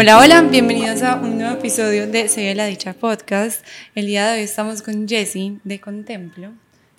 [0.00, 3.62] Hola, hola, bienvenidos a un nuevo episodio de Se la Dicha Podcast.
[3.94, 6.52] El día de hoy estamos con Jessie de Contemplo,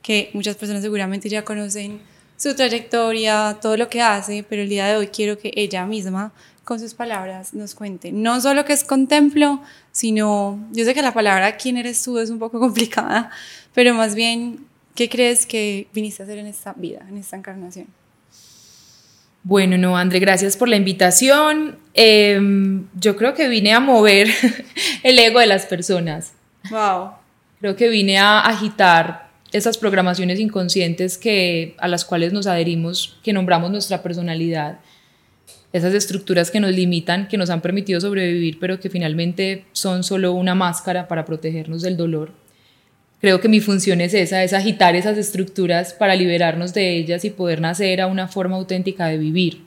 [0.04, 2.00] que muchas personas seguramente ya conocen
[2.38, 6.32] su trayectoria, todo lo que hace, pero el día de hoy quiero que ella misma,
[6.64, 11.12] con sus palabras, nos cuente no solo qué es Contemplo, sino, yo sé que la
[11.12, 13.32] palabra quién eres tú es un poco complicada,
[13.74, 17.88] pero más bien, ¿qué crees que viniste a hacer en esta vida, en esta encarnación?
[19.44, 21.78] Bueno, no, André, gracias por la invitación.
[21.94, 24.28] Em, yo creo que vine a mover
[25.04, 26.34] el ego de las personas.
[26.70, 27.12] Wow.
[27.60, 33.34] Creo que vine a agitar esas programaciones inconscientes que, a las cuales nos adherimos, que
[33.34, 34.80] nombramos nuestra personalidad,
[35.74, 40.34] esas estructuras que nos limitan, que nos han permitido sobrevivir, pero que finalmente son solo
[40.34, 42.41] una máscara para protegernos del dolor
[43.22, 47.30] creo que mi función es esa, es agitar esas estructuras para liberarnos de ellas y
[47.30, 49.62] poder nacer a una forma auténtica de vivir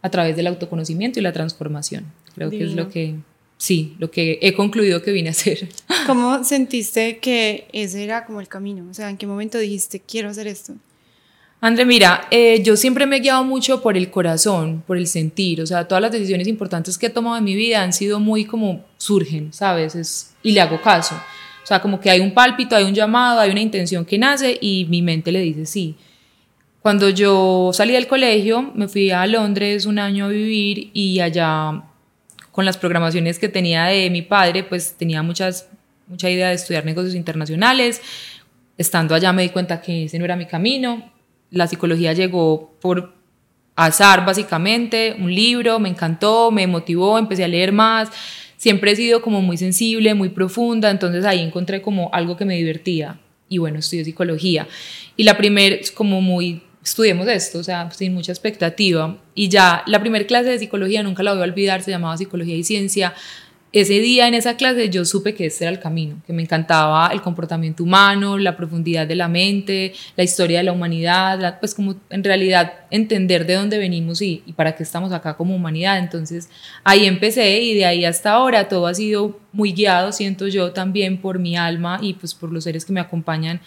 [0.00, 2.06] a través del autoconocimiento y la transformación.
[2.34, 3.16] Creo que es lo que,
[3.58, 5.68] sí, lo que he concluido que vine a hacer.
[6.06, 8.86] ¿Cómo sentiste que ese era como el camino?
[8.88, 10.74] O sea, ¿en qué momento dijiste, quiero hacer esto?
[11.60, 15.60] André, mira, eh, yo siempre me he guiado mucho por el corazón, por el sentir,
[15.60, 18.44] o sea, todas las decisiones importantes que he tomado en mi vida han sido muy
[18.44, 19.94] como surgen, ¿sabes?
[19.94, 21.14] Es, y le hago caso.
[21.62, 24.58] O sea, como que hay un pálpito, hay un llamado, hay una intención que nace
[24.60, 25.96] y mi mente le dice sí.
[26.80, 31.84] Cuando yo salí del colegio, me fui a Londres un año a vivir y allá
[32.50, 35.68] con las programaciones que tenía de mi padre, pues tenía muchas,
[36.08, 38.02] mucha idea de estudiar negocios internacionales.
[38.76, 41.12] Estando allá me di cuenta que ese no era mi camino.
[41.50, 43.14] La psicología llegó por
[43.76, 48.10] azar, básicamente, un libro, me encantó, me motivó, empecé a leer más
[48.62, 52.56] siempre he sido como muy sensible, muy profunda, entonces ahí encontré como algo que me
[52.56, 54.68] divertía y bueno, estudié psicología.
[55.16, 59.18] Y la primera, como muy, estudiemos esto, o sea, sin mucha expectativa.
[59.34, 62.54] Y ya la primera clase de psicología, nunca la voy a olvidar, se llamaba Psicología
[62.54, 63.14] y Ciencia
[63.72, 67.08] ese día en esa clase yo supe que ese era el camino, que me encantaba
[67.08, 71.96] el comportamiento humano, la profundidad de la mente, la historia de la humanidad, pues como
[72.10, 75.98] en realidad entender de dónde venimos y, y, para qué estamos acá como humanidad.
[75.98, 76.50] Entonces
[76.84, 81.18] ahí empecé y de ahí hasta ahora todo ha sido muy guiado, siento yo también
[81.18, 83.60] por mi alma y pues por los seres que me acompañan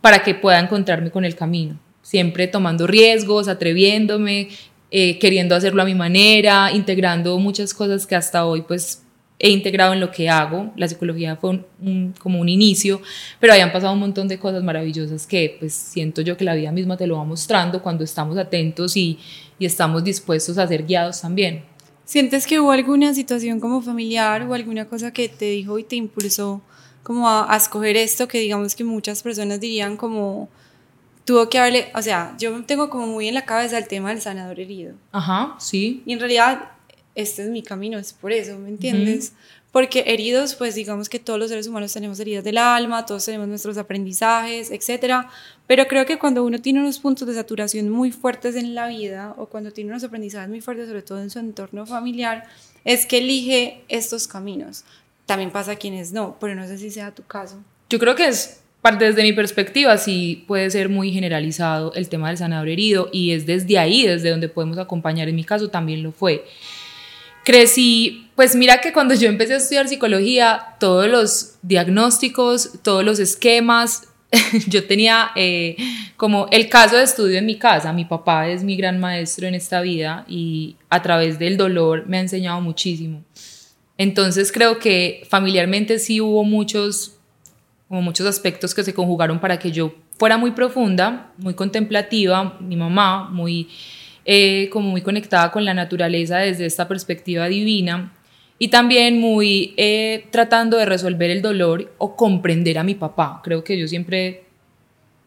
[0.00, 1.78] para que pueda encontrarme con el camino.
[2.00, 4.48] Siempre tomando riesgos, atreviéndome,
[4.90, 9.01] eh, queriendo hacerlo a mi manera, integrando muchas cosas que hasta hoy pues
[9.42, 10.72] he integrado en lo que hago.
[10.76, 11.64] La psicología fue
[12.20, 13.02] como un inicio,
[13.40, 16.70] pero hayan pasado un montón de cosas maravillosas que pues siento yo que la vida
[16.70, 19.18] misma te lo va mostrando cuando estamos atentos y,
[19.58, 21.64] y estamos dispuestos a ser guiados también.
[22.04, 25.96] ¿Sientes que hubo alguna situación como familiar o alguna cosa que te dijo y te
[25.96, 26.62] impulsó
[27.02, 30.48] como a, a escoger esto que digamos que muchas personas dirían como
[31.24, 34.20] tuvo que haberle, o sea, yo tengo como muy en la cabeza el tema del
[34.20, 34.94] sanador herido.
[35.10, 36.02] Ajá, sí.
[36.06, 36.72] Y en realidad
[37.14, 39.32] este es mi camino, es por eso, ¿me entiendes?
[39.70, 43.48] Porque heridos, pues digamos que todos los seres humanos tenemos heridas del alma, todos tenemos
[43.48, 45.30] nuestros aprendizajes, etcétera,
[45.66, 49.34] pero creo que cuando uno tiene unos puntos de saturación muy fuertes en la vida
[49.38, 52.44] o cuando tiene unos aprendizajes muy fuertes, sobre todo en su entorno familiar,
[52.84, 54.84] es que elige estos caminos.
[55.24, 57.56] También pasa a quienes no, pero no sé si sea tu caso.
[57.88, 58.62] Yo creo que es
[58.98, 63.46] desde mi perspectiva, sí puede ser muy generalizado el tema del sanador herido y es
[63.46, 65.28] desde ahí, desde donde podemos acompañar.
[65.28, 66.44] En mi caso también lo fue
[67.44, 73.18] crecí, pues mira que cuando yo empecé a estudiar psicología, todos los diagnósticos, todos los
[73.18, 74.08] esquemas,
[74.68, 75.76] yo tenía eh,
[76.16, 77.92] como el caso de estudio en mi casa.
[77.92, 82.18] Mi papá es mi gran maestro en esta vida y a través del dolor me
[82.18, 83.22] ha enseñado muchísimo.
[83.98, 87.16] Entonces creo que familiarmente sí hubo muchos,
[87.88, 92.76] como muchos aspectos que se conjugaron para que yo fuera muy profunda, muy contemplativa, mi
[92.76, 93.68] mamá, muy
[94.24, 98.12] eh, como muy conectada con la naturaleza desde esta perspectiva divina
[98.58, 103.40] y también muy eh, tratando de resolver el dolor o comprender a mi papá.
[103.42, 104.44] Creo que yo siempre,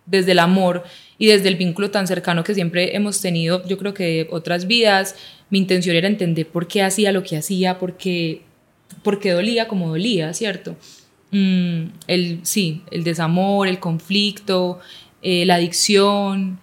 [0.06, 0.84] desde el amor
[1.18, 5.18] y desde el vínculo tan cercano que siempre hemos tenido, yo creo que otras vidas,
[5.50, 8.44] mi intención era entender por qué hacía lo que hacía, por qué,
[9.04, 10.78] por qué dolía como dolía, ¿cierto?
[11.32, 14.80] Mm, el, sí, el desamor, el conflicto,
[15.22, 16.60] eh, la adicción,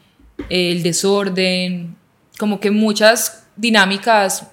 [0.49, 1.97] el desorden,
[2.39, 4.49] como que muchas dinámicas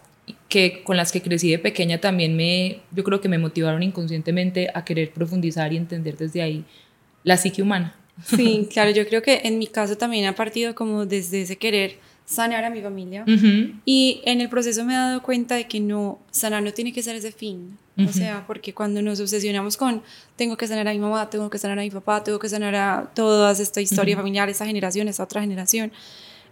[0.47, 4.69] que con las que crecí de pequeña también me, yo creo que me motivaron inconscientemente
[4.73, 6.65] a querer profundizar y entender desde ahí
[7.23, 7.95] la psique humana.
[8.25, 11.97] Sí, claro, yo creo que en mi caso también ha partido como desde ese querer
[12.25, 13.25] sanar a mi familia.
[13.85, 17.01] Y en el proceso me he dado cuenta de que no, sanar no tiene que
[17.01, 20.01] ser ese fin, o sea, porque cuando nos obsesionamos con
[20.35, 22.75] tengo que sanar a mi mamá, tengo que sanar a mi papá, tengo que sanar
[22.75, 25.91] a toda esta historia familiar, esta generación, esta otra generación,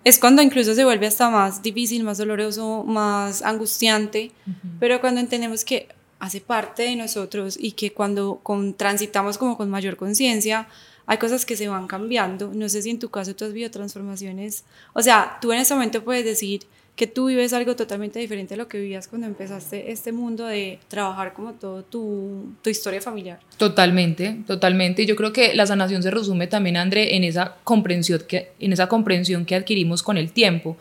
[0.03, 4.31] es cuando incluso se vuelve hasta más difícil, más doloroso, más angustiante,
[4.79, 5.89] pero cuando entendemos que
[6.19, 10.67] hace parte de nosotros y que cuando con, transitamos como con mayor conciencia,
[11.05, 12.51] hay cosas que se van cambiando.
[12.53, 14.65] No sé si en tu caso tú has vivido transformaciones.
[14.93, 16.61] O sea, tú en ese momento puedes decir
[16.97, 20.79] que tú vives algo totalmente diferente a lo que vivías cuando empezaste este mundo de
[20.87, 23.39] trabajar como todo tu, tu historia familiar.
[23.57, 25.05] Totalmente, totalmente.
[25.05, 28.87] Yo creo que la sanación se resume también, André, en esa comprensión que, en esa
[28.87, 30.75] comprensión que adquirimos con el tiempo.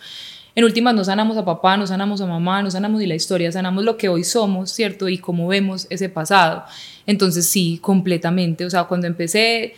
[0.55, 3.53] En últimas no sanamos a papá, no sanamos a mamá, no sanamos ni la historia,
[3.53, 5.11] sanamos lo que hoy somos, ¿cierto?
[5.11, 6.65] Y cómo vemos ese pasado.
[7.07, 8.65] Entonces sí, completamente.
[8.65, 9.75] O sea, cuando empecé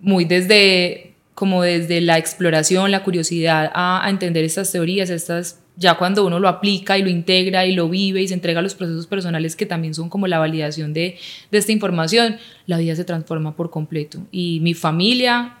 [0.00, 5.94] muy desde como desde la exploración, la curiosidad a, a entender estas teorías, estas ya
[5.94, 8.74] cuando uno lo aplica y lo integra y lo vive y se entrega a los
[8.74, 11.18] procesos personales que también son como la validación de,
[11.50, 12.36] de esta información,
[12.66, 14.20] la vida se transforma por completo.
[14.30, 15.56] Y mi familia,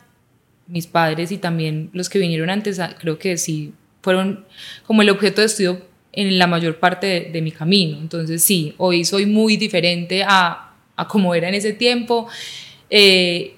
[0.66, 3.72] mis padres y también los que vinieron antes, ah, creo que sí
[4.02, 4.44] fueron
[4.86, 5.80] como el objeto de estudio
[6.12, 7.98] en la mayor parte de, mi camino.
[7.98, 12.28] Entonces sí, hoy soy muy diferente a, a como era en ese tiempo.
[12.90, 13.56] Eh,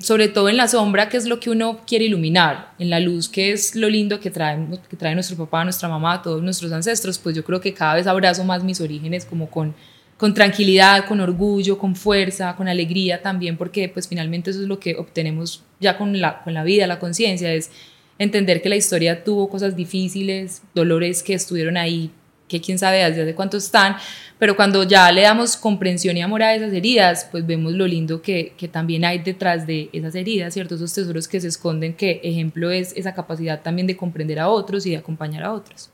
[0.00, 3.28] sobre todo en la sombra, que es lo que uno quiere iluminar, en la luz,
[3.28, 4.58] que es lo lindo que trae,
[4.90, 8.06] que trae nuestro papá, nuestra mamá, todos nuestros ancestros, pues yo creo que cada vez
[8.06, 9.74] abrazo más mis orígenes como con,
[10.16, 14.80] con tranquilidad, con orgullo, con fuerza, con alegría también, porque pues finalmente eso es lo
[14.80, 17.70] que obtenemos ya con la, con la vida, la conciencia, es
[18.18, 22.10] entender que la historia tuvo cosas difíciles, dolores que estuvieron ahí
[22.54, 23.96] que quién sabe desde cuánto están,
[24.38, 28.22] pero cuando ya le damos comprensión y amor a esas heridas, pues vemos lo lindo
[28.22, 30.76] que, que, también hay detrás de esas heridas, ¿cierto?
[30.76, 34.86] Esos tesoros que se esconden, que ejemplo es esa capacidad también de comprender a otros
[34.86, 35.90] y de acompañar a otros.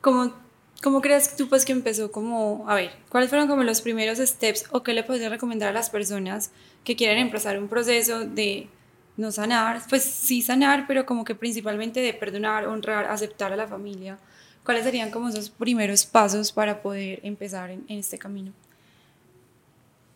[0.00, 0.32] ¿Cómo,
[0.82, 4.64] cómo crees tú pues que empezó como, a ver, cuáles fueron como los primeros steps
[4.70, 6.52] o qué le podrías recomendar a las personas
[6.84, 8.68] que quieren empezar un proceso de
[9.18, 13.66] no sanar, pues sí sanar, pero como que principalmente de perdonar, honrar, aceptar a la
[13.66, 14.18] familia?
[14.68, 18.52] ¿Cuáles serían como esos primeros pasos para poder empezar en, en este camino?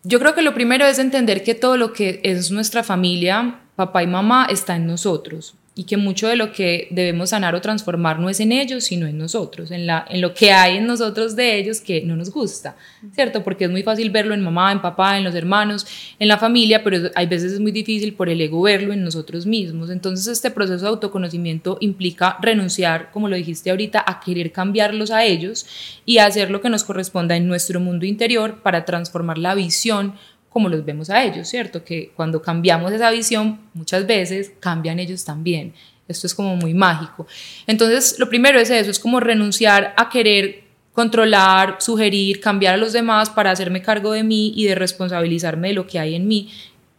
[0.03, 4.03] Yo creo que lo primero es entender que todo lo que es nuestra familia, papá
[4.03, 8.19] y mamá, está en nosotros y que mucho de lo que debemos sanar o transformar
[8.19, 11.35] no es en ellos, sino en nosotros, en, la, en lo que hay en nosotros
[11.35, 12.77] de ellos que no nos gusta,
[13.15, 13.43] ¿cierto?
[13.43, 15.87] Porque es muy fácil verlo en mamá, en papá, en los hermanos,
[16.19, 19.47] en la familia, pero hay veces es muy difícil por el ego verlo en nosotros
[19.47, 19.89] mismos.
[19.89, 25.25] Entonces este proceso de autoconocimiento implica renunciar, como lo dijiste ahorita, a querer cambiarlos a
[25.25, 25.67] ellos
[26.05, 30.17] y hacer lo que nos corresponda en nuestro mundo interior para transformar la visión
[30.53, 31.85] como los vemos a ellos, ¿cierto?
[31.85, 35.73] Que cuando cambiamos esa visión, muchas veces cambian ellos también.
[36.09, 37.27] Esto es como muy mágico.
[37.67, 42.93] Entonces, lo primero es eso, es como renunciar a querer controlar, sugerir, cambiar a los
[42.93, 46.51] demás para hacerme cargo de mí y de responsabilizarme de lo que hay en mí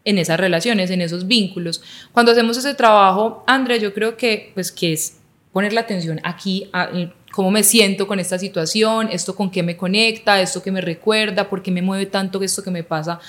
[0.06, 1.82] en esas relaciones, en esos vínculos.
[2.12, 5.20] Cuando hacemos ese trabajo, Andrea, yo creo que pues que es
[5.52, 6.90] poner la atención aquí a,
[7.34, 11.50] cómo me siento con esta situación, esto con qué me conecta, esto que me recuerda,
[11.50, 13.20] por qué me mueve tanto esto que me pasa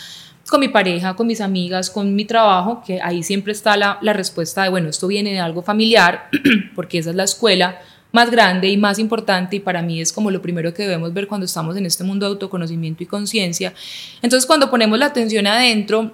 [0.49, 4.13] con mi pareja, con mis amigas, con mi trabajo, que ahí siempre está la, la
[4.13, 6.29] respuesta de, bueno, esto viene de algo familiar,
[6.75, 7.81] porque esa es la escuela
[8.13, 11.27] más grande y más importante y para mí es como lo primero que debemos ver
[11.27, 13.73] cuando estamos en este mundo de autoconocimiento y conciencia.
[14.23, 16.13] Entonces cuando ponemos la atención adentro,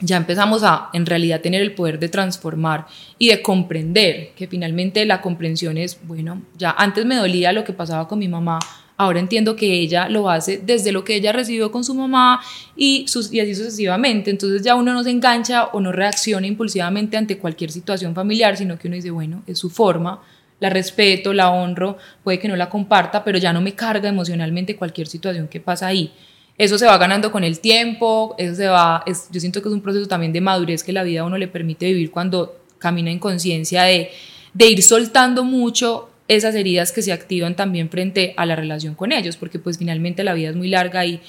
[0.00, 2.86] ya empezamos a en realidad tener el poder de transformar
[3.18, 7.72] y de comprender, que finalmente la comprensión es, bueno, ya antes me dolía lo que
[7.72, 8.58] pasaba con mi mamá,
[8.96, 12.40] ahora entiendo que ella lo hace desde lo que ella recibió con su mamá
[12.76, 17.16] y, sus, y así sucesivamente, entonces ya uno no se engancha o no reacciona impulsivamente
[17.16, 20.20] ante cualquier situación familiar, sino que uno dice, bueno, es su forma,
[20.60, 24.76] la respeto, la honro, puede que no la comparta, pero ya no me carga emocionalmente
[24.76, 26.12] cualquier situación que pasa ahí.
[26.58, 29.74] Eso se va ganando con el tiempo, eso se va, es, yo siento que es
[29.74, 33.12] un proceso también de madurez que la vida a uno le permite vivir cuando camina
[33.12, 34.10] en conciencia de,
[34.54, 39.12] de ir soltando mucho esas heridas que se activan también frente a la relación con
[39.12, 41.20] ellos, porque pues finalmente la vida es muy larga y,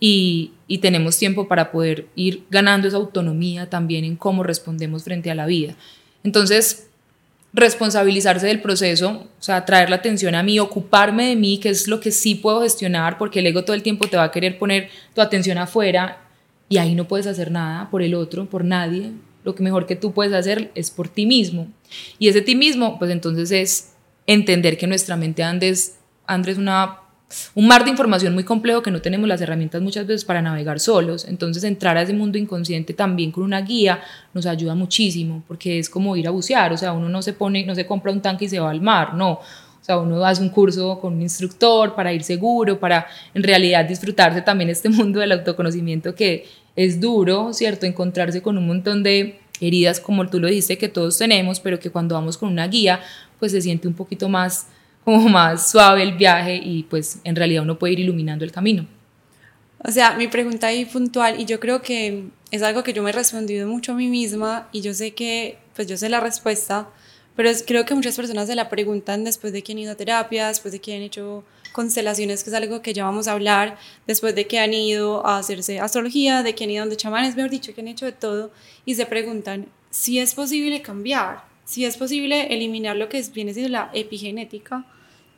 [0.00, 5.30] y, y, tenemos tiempo para poder ir ganando esa autonomía también en cómo respondemos frente
[5.30, 5.74] a la vida.
[6.22, 6.87] Entonces,
[7.58, 11.88] responsabilizarse del proceso, o sea, traer la atención a mí, ocuparme de mí, que es
[11.88, 14.58] lo que sí puedo gestionar, porque el ego todo el tiempo te va a querer
[14.58, 16.20] poner tu atención afuera
[16.68, 19.12] y ahí no puedes hacer nada por el otro, por nadie.
[19.44, 21.68] Lo que mejor que tú puedes hacer es por ti mismo.
[22.18, 23.92] Y ese ti mismo, pues entonces es
[24.26, 25.96] entender que nuestra mente Andrés,
[26.26, 26.98] Andrés una
[27.54, 30.80] un mar de información muy complejo que no tenemos las herramientas muchas veces para navegar
[30.80, 31.26] solos.
[31.28, 34.00] Entonces entrar a ese mundo inconsciente también con una guía
[34.32, 37.66] nos ayuda muchísimo porque es como ir a bucear, o sea, uno no se pone,
[37.66, 39.32] no se compra un tanque y se va al mar, no.
[39.32, 43.84] O sea, uno hace un curso con un instructor para ir seguro, para en realidad
[43.84, 47.86] disfrutarse también este mundo del autoconocimiento que es duro, ¿cierto?
[47.86, 51.90] Encontrarse con un montón de heridas, como tú lo dijiste, que todos tenemos, pero que
[51.90, 53.00] cuando vamos con una guía,
[53.38, 54.68] pues se siente un poquito más,
[55.08, 58.86] como más suave el viaje y pues en realidad uno puede ir iluminando el camino.
[59.82, 63.08] O sea, mi pregunta ahí puntual, y yo creo que es algo que yo me
[63.08, 66.90] he respondido mucho a mí misma, y yo sé que, pues yo sé la respuesta,
[67.36, 70.48] pero creo que muchas personas se la preguntan después de que han ido a terapia,
[70.48, 74.34] después de que han hecho constelaciones, que es algo que ya vamos a hablar, después
[74.34, 77.74] de que han ido a hacerse astrología, de que han ido donde chamanes, mejor dicho,
[77.74, 78.50] que han hecho de todo,
[78.84, 83.70] y se preguntan si es posible cambiar, si es posible eliminar lo que viene siendo
[83.70, 84.84] la epigenética,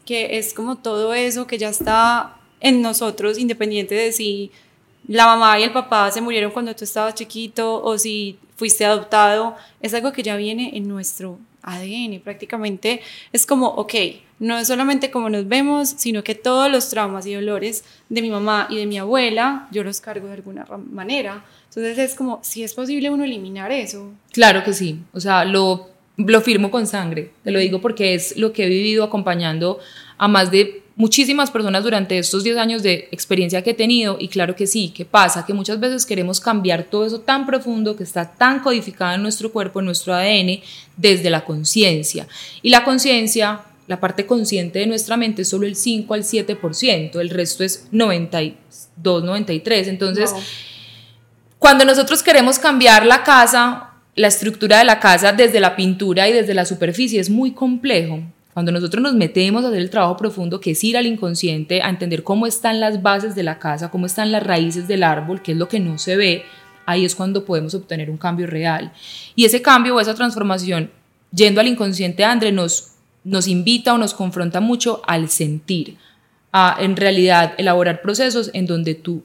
[0.04, 4.50] que es como todo eso que ya está en nosotros, independiente de si
[5.06, 9.56] la mamá y el papá se murieron cuando tú estabas chiquito o si fuiste adoptado,
[9.80, 12.20] es algo que ya viene en nuestro ADN.
[12.20, 13.00] Prácticamente
[13.32, 13.94] es como, ok,
[14.38, 18.30] no es solamente como nos vemos, sino que todos los traumas y dolores de mi
[18.30, 21.44] mamá y de mi abuela, yo los cargo de alguna manera.
[21.68, 24.12] Entonces es como, si es posible uno eliminar eso.
[24.32, 25.88] Claro que sí, o sea, lo,
[26.26, 29.78] lo firmo con sangre, te lo digo porque es lo que he vivido acompañando
[30.18, 34.28] a más de muchísimas personas durante estos 10 años de experiencia que he tenido y
[34.28, 35.46] claro que sí, ¿qué pasa?
[35.46, 39.50] Que muchas veces queremos cambiar todo eso tan profundo que está tan codificado en nuestro
[39.50, 40.60] cuerpo, en nuestro ADN,
[40.98, 42.28] desde la conciencia.
[42.60, 47.18] Y la conciencia, la parte consciente de nuestra mente es solo el 5 al 7%,
[47.18, 49.88] el resto es 92, 93.
[49.88, 50.34] Entonces,
[51.58, 53.89] cuando nosotros queremos cambiar la casa,
[54.20, 58.20] la estructura de la casa desde la pintura y desde la superficie es muy complejo.
[58.52, 61.88] Cuando nosotros nos metemos a hacer el trabajo profundo, que es ir al inconsciente, a
[61.88, 65.52] entender cómo están las bases de la casa, cómo están las raíces del árbol, que
[65.52, 66.44] es lo que no se ve,
[66.84, 68.92] ahí es cuando podemos obtener un cambio real.
[69.34, 70.90] Y ese cambio o esa transformación,
[71.32, 75.96] yendo al inconsciente, André, nos, nos invita o nos confronta mucho al sentir,
[76.52, 79.22] a en realidad elaborar procesos en donde tú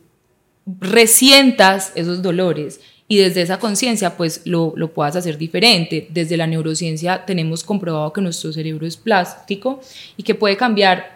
[0.79, 6.07] resientas esos dolores y desde esa conciencia pues lo, lo, puedas hacer diferente.
[6.09, 9.79] Desde la neurociencia tenemos comprobado que nuestro cerebro es plástico
[10.17, 11.15] y que puede cambiar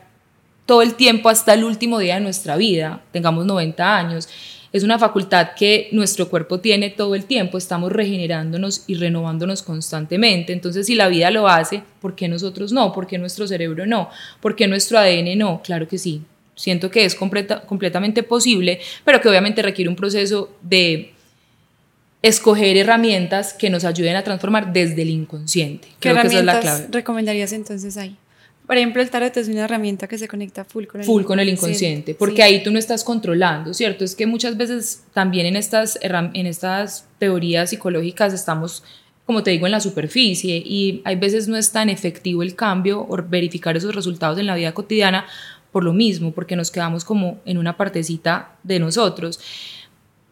[0.69, 4.29] todo el tiempo hasta el último día de nuestra vida, tengamos 90 años.
[4.71, 10.53] Es una facultad que nuestro cuerpo tiene todo el tiempo, estamos regenerándonos y renovándonos constantemente.
[10.53, 12.93] Entonces, si la vida lo hace, ¿por qué nosotros no?
[12.93, 14.11] ¿Por qué nuestro cerebro no?
[14.41, 15.59] ¿Por qué nuestro ADN no?
[15.63, 16.21] Claro que sí.
[16.53, 21.13] Siento que es completamente posible, pero que obviamente requiere un proceso de
[22.21, 25.87] escoger herramientas que nos ayuden a transformar desde el inconsciente.
[25.99, 26.87] ¿Qué Creo que esa es la clave.
[26.91, 28.17] recomendarías entonces ahí?
[28.67, 31.39] Por ejemplo, el tarot es una herramienta que se conecta full con el full con
[31.39, 34.03] el inconsciente, porque ahí tú no estás controlando, ¿cierto?
[34.03, 38.83] Es que muchas veces también en estas, en estas teorías psicológicas estamos,
[39.25, 43.07] como te digo, en la superficie y hay veces no es tan efectivo el cambio
[43.09, 45.25] o verificar esos resultados en la vida cotidiana
[45.71, 49.39] por lo mismo, porque nos quedamos como en una partecita de nosotros.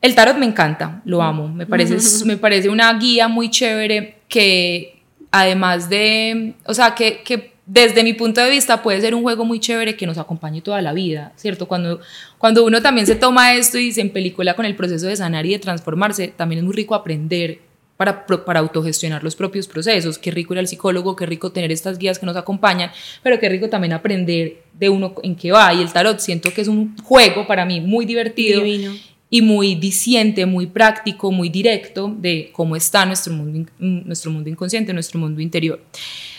[0.02, 5.02] El tarot me encanta, lo amo, me parece, me parece una guía muy chévere que
[5.32, 9.44] además de, o sea, que, que, desde mi punto de vista puede ser un juego
[9.44, 11.68] muy chévere que nos acompañe toda la vida, ¿cierto?
[11.68, 12.00] Cuando,
[12.38, 15.52] cuando uno también se toma esto y se película con el proceso de sanar y
[15.52, 17.60] de transformarse, también es muy rico aprender
[17.98, 20.18] para, para autogestionar los propios procesos.
[20.18, 22.90] Qué rico ir al psicólogo, qué rico tener estas guías que nos acompañan,
[23.22, 25.74] pero qué rico también aprender de uno en qué va.
[25.74, 28.64] Y el tarot siento que es un juego para mí muy divertido.
[28.64, 28.94] Divino
[29.30, 34.94] y muy diciente, muy práctico, muy directo de cómo está nuestro mundo, nuestro mundo inconsciente,
[34.94, 35.82] nuestro mundo interior.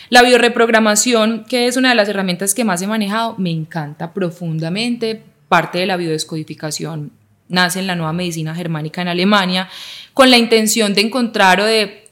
[0.09, 5.21] La bioreprogramación, que es una de las herramientas que más he manejado, me encanta profundamente.
[5.47, 7.11] Parte de la biodescodificación
[7.47, 9.69] nace en la nueva medicina germánica en Alemania,
[10.13, 12.07] con la intención de encontrar o de,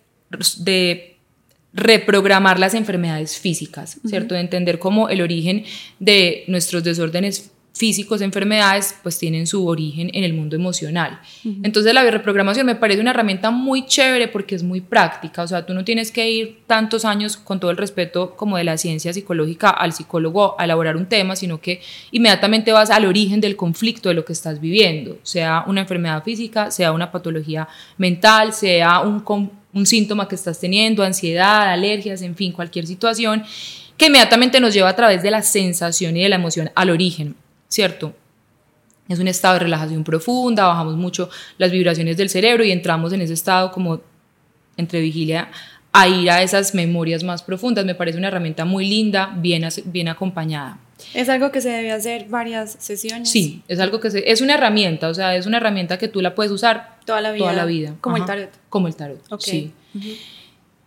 [0.60, 1.17] de
[1.74, 4.34] reprogramar las enfermedades físicas, ¿cierto?
[4.36, 5.63] De entender cómo el origen
[6.00, 11.19] de nuestros desórdenes físicos, enfermedades, pues tienen su origen en el mundo emocional.
[11.63, 15.65] Entonces la bioreprogramación me parece una herramienta muy chévere porque es muy práctica, o sea,
[15.65, 19.13] tú no tienes que ir tantos años con todo el respeto como de la ciencia
[19.13, 21.81] psicológica al psicólogo a elaborar un tema, sino que
[22.12, 26.72] inmediatamente vas al origen del conflicto de lo que estás viviendo, sea una enfermedad física,
[26.72, 27.67] sea una patología
[27.98, 29.24] mental, sea un,
[29.74, 33.43] un síntoma que estás teniendo, ansiedad, alergias, en fin, cualquier situación
[33.98, 37.36] que inmediatamente nos lleva a través de la sensación y de la emoción al origen.
[37.67, 38.15] ¿Cierto?
[39.09, 43.21] Es un estado de relajación profunda, bajamos mucho las vibraciones del cerebro y entramos en
[43.21, 44.01] ese estado como
[44.75, 45.50] entre vigilia
[45.93, 47.86] a ir a esas memorias más profundas.
[47.86, 50.79] Me parece una herramienta muy linda, bien, bien acompañada.
[51.13, 53.29] ¿Es algo que se debe hacer varias sesiones?
[53.29, 56.21] Sí, es algo que se, es una herramienta, o sea, es una herramienta que tú
[56.21, 57.45] la puedes usar toda la vida.
[57.45, 57.93] Toda la vida.
[58.01, 58.50] Como el tarot.
[58.69, 59.71] Como el tarot, sí.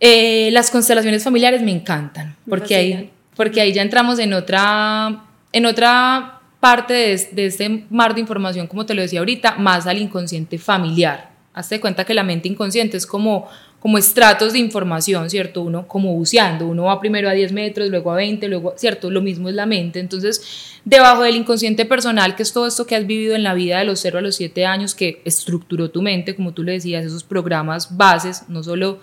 [0.01, 5.67] Eh, las constelaciones familiares me encantan, porque ahí, porque ahí ya entramos en otra, en
[5.67, 6.95] otra parte
[7.33, 11.81] de, este mar de información, como te lo decía ahorita, más al inconsciente familiar, Hazte
[11.81, 13.49] cuenta que la mente inconsciente es como,
[13.81, 15.63] como estratos de información, ¿cierto?
[15.63, 19.11] Uno como buceando, uno va primero a 10 metros, luego a 20, luego, ¿cierto?
[19.11, 19.99] Lo mismo es la mente.
[19.99, 23.81] Entonces, debajo del inconsciente personal, que es todo esto que has vivido en la vida
[23.81, 27.05] de los 0 a los 7 años, que estructuró tu mente, como tú le decías,
[27.05, 29.01] esos programas bases, no solo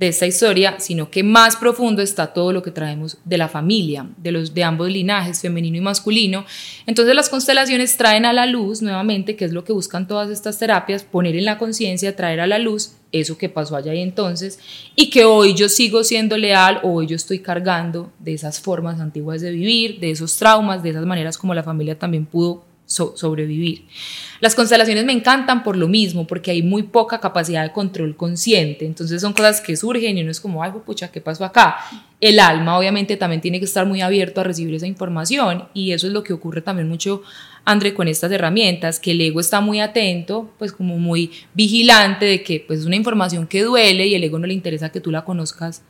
[0.00, 4.06] de esta historia, sino que más profundo está todo lo que traemos de la familia,
[4.16, 6.46] de los de ambos linajes, femenino y masculino.
[6.86, 10.58] Entonces las constelaciones traen a la luz nuevamente, que es lo que buscan todas estas
[10.58, 14.58] terapias, poner en la conciencia, traer a la luz eso que pasó allá y entonces
[14.94, 19.00] y que hoy yo sigo siendo leal o hoy yo estoy cargando de esas formas
[19.00, 23.86] antiguas de vivir, de esos traumas, de esas maneras como la familia también pudo sobrevivir.
[24.40, 28.86] Las constelaciones me encantan por lo mismo, porque hay muy poca capacidad de control consciente,
[28.86, 31.76] entonces son cosas que surgen y uno es como, ay, pucha, ¿qué pasó acá?
[32.20, 36.06] El alma obviamente también tiene que estar muy abierto a recibir esa información y eso
[36.06, 37.22] es lo que ocurre también mucho,
[37.64, 42.42] André, con estas herramientas, que el ego está muy atento, pues como muy vigilante de
[42.42, 45.10] que pues es una información que duele y el ego no le interesa que tú
[45.10, 45.82] la conozcas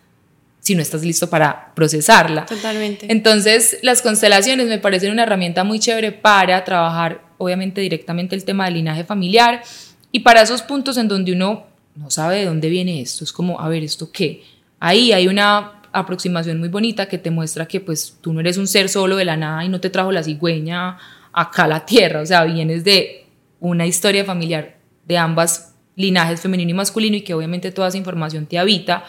[0.60, 2.46] si no estás listo para procesarla.
[2.46, 3.06] Totalmente.
[3.10, 8.66] Entonces, las constelaciones me parecen una herramienta muy chévere para trabajar, obviamente, directamente el tema
[8.66, 9.62] del linaje familiar
[10.12, 13.24] y para esos puntos en donde uno no sabe de dónde viene esto.
[13.24, 14.42] Es como, a ver, ¿esto qué?
[14.78, 18.66] Ahí hay una aproximación muy bonita que te muestra que pues tú no eres un
[18.66, 20.98] ser solo de la nada y no te trajo la cigüeña
[21.32, 23.26] acá a la tierra, o sea, vienes de
[23.60, 24.76] una historia familiar
[25.06, 29.04] de ambas linajes femenino y masculino y que obviamente toda esa información te habita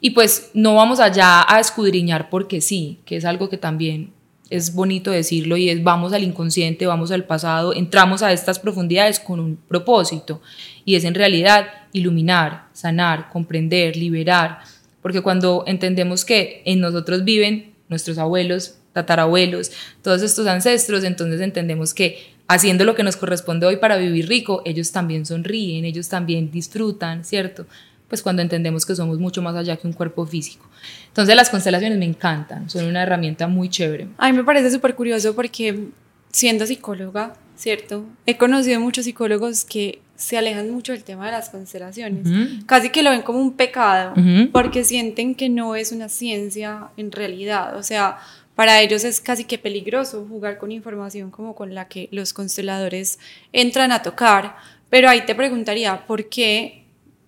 [0.00, 4.12] y pues no vamos allá a escudriñar porque sí, que es algo que también
[4.48, 9.20] es bonito decirlo y es vamos al inconsciente, vamos al pasado, entramos a estas profundidades
[9.20, 10.42] con un propósito
[10.84, 14.58] y es en realidad iluminar, sanar, comprender, liberar,
[15.02, 19.70] porque cuando entendemos que en nosotros viven nuestros abuelos, tatarabuelos,
[20.02, 24.62] todos estos ancestros, entonces entendemos que haciendo lo que nos corresponde hoy para vivir rico,
[24.64, 27.66] ellos también sonríen, ellos también disfrutan, ¿cierto?
[28.10, 30.68] Pues cuando entendemos que somos mucho más allá que un cuerpo físico.
[31.06, 34.08] Entonces las constelaciones me encantan, son una herramienta muy chévere.
[34.18, 35.88] A mí me parece súper curioso porque
[36.32, 38.04] siendo psicóloga, ¿cierto?
[38.26, 42.28] He conocido muchos psicólogos que se alejan mucho del tema de las constelaciones,
[42.66, 44.12] casi que lo ven como un pecado,
[44.52, 48.18] porque sienten que no es una ciencia en realidad, o sea,
[48.54, 53.18] para ellos es casi que peligroso jugar con información como con la que los consteladores
[53.52, 54.56] entran a tocar,
[54.90, 56.79] pero ahí te preguntaría, ¿por qué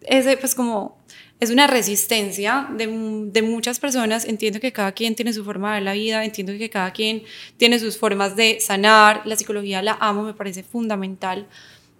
[0.06, 0.98] ese, pues como
[1.40, 2.86] es una resistencia de,
[3.32, 4.24] de, muchas personas.
[4.24, 7.24] Entiendo que cada quien tiene su forma de ver la vida, entiendo que cada quien
[7.56, 9.22] tiene sus formas de sanar.
[9.24, 11.48] La psicología la amo, me parece fundamental.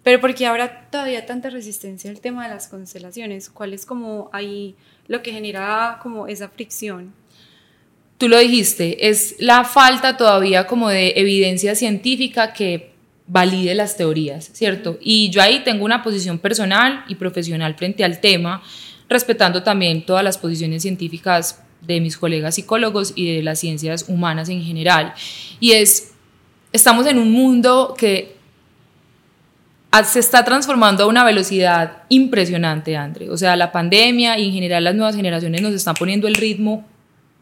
[0.01, 3.49] Pero ¿por qué habrá todavía tanta resistencia al tema de las constelaciones?
[3.49, 4.75] ¿Cuál es como ahí
[5.07, 7.13] lo que genera como esa fricción?
[8.17, 12.92] Tú lo dijiste, es la falta todavía como de evidencia científica que
[13.27, 14.97] valide las teorías, ¿cierto?
[15.01, 18.61] Y yo ahí tengo una posición personal y profesional frente al tema,
[19.09, 24.49] respetando también todas las posiciones científicas de mis colegas psicólogos y de las ciencias humanas
[24.49, 25.13] en general.
[25.59, 26.13] Y es,
[26.71, 28.35] estamos en un mundo que
[30.05, 33.29] se está transformando a una velocidad impresionante, André.
[33.29, 36.85] O sea, la pandemia y en general las nuevas generaciones nos están poniendo el ritmo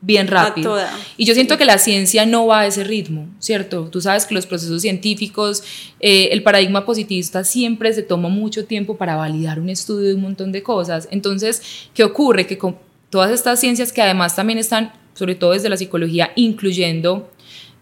[0.01, 0.77] bien rápido.
[1.15, 3.87] Y yo siento que la ciencia no va a ese ritmo, ¿cierto?
[3.89, 5.63] Tú sabes que los procesos científicos,
[5.99, 10.21] eh, el paradigma positivista siempre se toma mucho tiempo para validar un estudio de un
[10.21, 11.07] montón de cosas.
[11.11, 11.61] Entonces,
[11.93, 12.47] ¿qué ocurre?
[12.47, 12.77] Que con
[13.09, 17.29] todas estas ciencias que además también están, sobre todo desde la psicología, incluyendo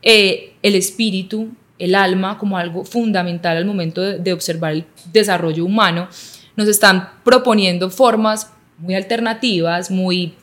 [0.01, 6.09] eh, el espíritu, el alma como algo fundamental al momento de observar el desarrollo humano,
[6.57, 10.33] nos están proponiendo formas muy alternativas, muy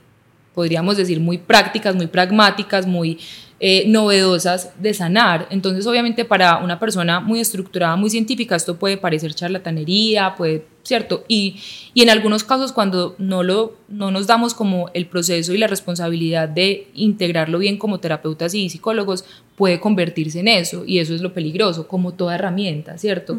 [0.56, 3.18] podríamos decir, muy prácticas, muy pragmáticas, muy
[3.60, 5.46] eh, novedosas de sanar.
[5.50, 11.24] Entonces, obviamente, para una persona muy estructurada, muy científica, esto puede parecer charlatanería, puede, ¿cierto?
[11.28, 11.56] Y,
[11.92, 15.66] y en algunos casos, cuando no, lo, no nos damos como el proceso y la
[15.66, 21.20] responsabilidad de integrarlo bien como terapeutas y psicólogos, puede convertirse en eso, y eso es
[21.20, 23.38] lo peligroso, como toda herramienta, ¿cierto?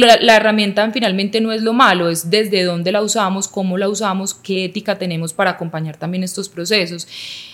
[0.00, 4.34] La, herramienta finalmente no es lo malo, es desde dónde la usamos, cómo la usamos,
[4.34, 7.06] qué ética tenemos para acompañar también estos procesos.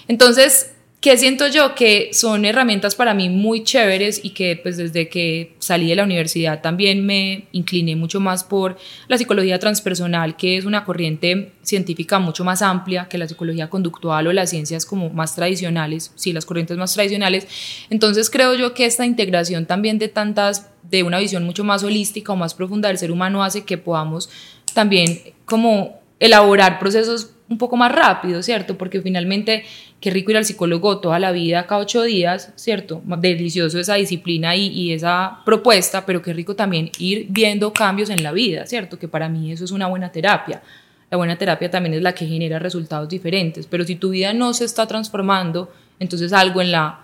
[0.08, 1.74] Entonces, ¿Qué siento yo?
[1.74, 6.04] Que son herramientas para mí muy chéveres y que pues desde que salí de la
[6.04, 8.76] universidad también me incliné mucho más por
[9.08, 14.26] la psicología transpersonal, que es una corriente científica mucho más amplia que la psicología conductual
[14.26, 17.46] o las ciencias como más tradicionales, sí, las corrientes más tradicionales.
[17.88, 22.30] Entonces creo yo que esta integración también de tantas, de una visión mucho más holística
[22.34, 24.28] o más profunda del ser humano hace que podamos
[24.74, 28.78] también como elaborar procesos un poco más rápido, ¿cierto?
[28.78, 29.64] Porque finalmente,
[30.00, 33.02] qué rico ir al psicólogo toda la vida, cada ocho días, ¿cierto?
[33.04, 38.30] Delicioso esa disciplina y, esa propuesta, pero qué rico también ir viendo cambios en la
[38.30, 39.00] vida, ¿cierto?
[39.00, 40.62] Que para mí eso es una buena terapia.
[41.10, 44.54] La buena terapia también es la que genera resultados diferentes, pero si tu vida no
[44.54, 47.00] se está transformando, entonces algo en la,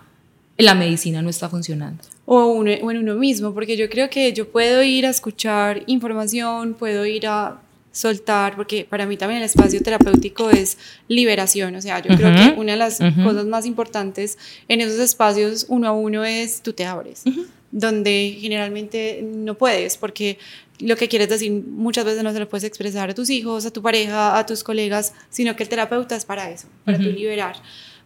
[0.57, 2.01] en la medicina no está funcionando.
[2.25, 7.05] O, uno, uno mismo, porque yo creo que yo puedo ir a escuchar información, puedo
[7.05, 7.59] ir a
[7.91, 12.59] soltar, porque para mí también el espacio terapéutico es liberación, o sea, yo creo que
[12.59, 16.85] una de las cosas más importantes en esos espacios uno a uno es tú te
[16.85, 17.23] abres,
[17.71, 20.37] donde generalmente no puedes, porque
[20.79, 23.71] lo que quieres decir muchas veces no se lo puedes expresar a tus hijos, a
[23.71, 27.55] tu pareja, a tus colegas, sino que el terapeuta es para eso, para tú liberar.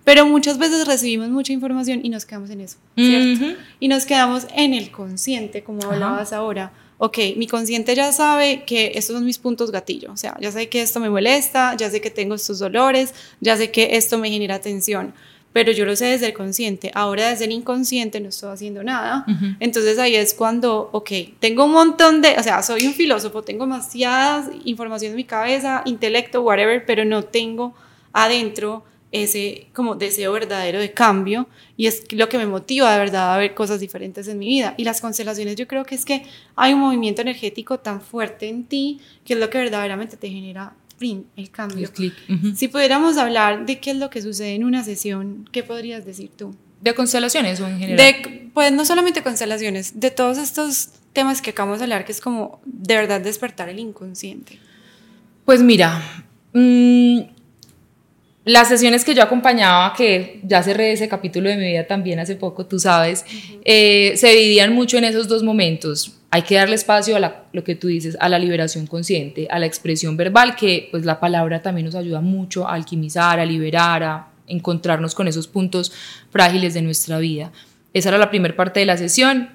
[0.03, 3.45] Pero muchas veces recibimos mucha información y nos quedamos en eso, ¿cierto?
[3.79, 6.71] Y nos quedamos en el consciente, como hablabas ahora.
[7.03, 10.69] Ok, mi consciente ya sabe que estos son mis puntos gatillo, o sea, ya sé
[10.69, 14.29] que esto me molesta, ya sé que tengo estos dolores, ya sé que esto me
[14.29, 15.11] genera tensión.
[15.51, 19.25] Pero yo lo sé desde el consciente, ahora desde el inconsciente no estoy haciendo nada,
[19.59, 21.09] entonces ahí es cuando, ok,
[21.39, 25.81] tengo un montón de, o sea, soy un filósofo, tengo demasiadas información en mi cabeza,
[25.85, 27.73] intelecto, whatever, pero no tengo
[28.13, 33.33] adentro ese como deseo verdadero de cambio y es lo que me motiva de verdad
[33.33, 34.73] a ver cosas diferentes en mi vida.
[34.77, 36.23] Y las constelaciones yo creo que es que
[36.55, 40.73] hay un movimiento energético tan fuerte en ti que es lo que verdaderamente te genera
[41.35, 41.89] el cambio.
[42.55, 46.29] Si pudiéramos hablar de qué es lo que sucede en una sesión, ¿qué podrías decir
[46.35, 46.55] tú?
[46.79, 47.97] ¿De constelaciones o en general?
[47.97, 52.21] De, pues no solamente constelaciones, de todos estos temas que acabamos de hablar, que es
[52.21, 54.59] como de verdad despertar el inconsciente.
[55.45, 56.01] Pues mira,
[56.53, 57.21] mmm,
[58.43, 62.35] las sesiones que yo acompañaba, que ya cerré ese capítulo de mi vida también hace
[62.35, 63.23] poco, tú sabes,
[63.63, 66.17] eh, se dividían mucho en esos dos momentos.
[66.31, 69.67] Hay que darle espacio a lo que tú dices, a la liberación consciente, a la
[69.67, 74.27] expresión verbal, que pues la palabra también nos ayuda mucho a alquimizar, a liberar, a
[74.47, 75.91] encontrarnos con esos puntos
[76.31, 77.51] frágiles de nuestra vida.
[77.93, 79.49] Esa era la primera parte de la sesión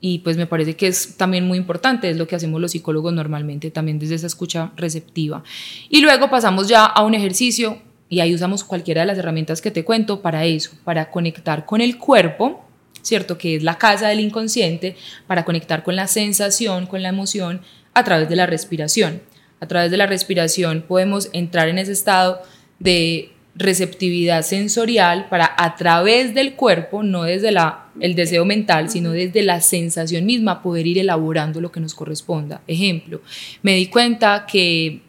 [0.00, 3.12] y pues me parece que es también muy importante, es lo que hacemos los psicólogos
[3.12, 5.44] normalmente, también desde esa escucha receptiva.
[5.88, 9.70] Y luego pasamos ya a un ejercicio y ahí usamos cualquiera de las herramientas que
[9.70, 12.64] te cuento para eso, para conectar con el cuerpo,
[13.02, 13.38] ¿cierto?
[13.38, 17.62] Que es la casa del inconsciente, para conectar con la sensación, con la emoción,
[17.94, 19.22] a través de la respiración.
[19.60, 22.42] A través de la respiración podemos entrar en ese estado
[22.78, 29.12] de receptividad sensorial para a través del cuerpo, no desde la, el deseo mental, sino
[29.12, 32.62] desde la sensación misma, poder ir elaborando lo que nos corresponda.
[32.66, 33.22] Ejemplo,
[33.62, 35.02] me di cuenta que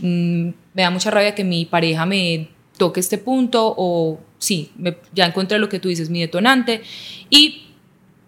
[0.00, 4.70] Mm, me da mucha rabia que mi pareja me toque este punto o sí,
[5.14, 6.82] ya encontré lo que tú dices, mi detonante.
[7.30, 7.62] Y